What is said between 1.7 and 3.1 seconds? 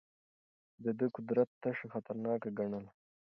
خطرناکه ګڼله.